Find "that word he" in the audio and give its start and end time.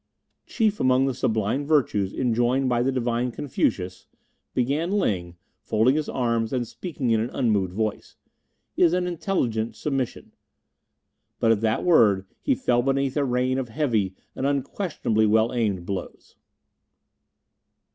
11.61-12.55